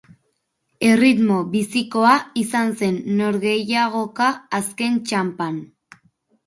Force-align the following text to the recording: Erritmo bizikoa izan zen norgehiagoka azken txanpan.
Erritmo 0.87 1.37
bizikoa 1.51 2.13
izan 2.45 2.73
zen 2.81 2.99
norgehiagoka 3.21 4.35
azken 4.63 5.03
txanpan. 5.11 5.63